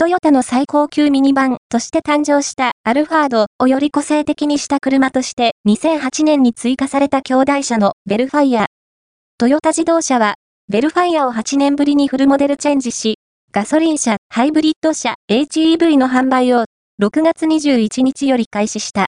[0.00, 8.66] トヨタの最高級ミニバンとして誕生したアルファードをより個性的にした車として2008年に追加された兄弟車のベルファイア。
[9.38, 10.36] トヨタ自動車は
[10.68, 13.16] ベルファイアを8年ぶりにフルモデルチェンジし、
[13.50, 16.66] ガソリン車、ハイブリッド車、HEV の販売を
[17.02, 19.06] 6月21日より開始した。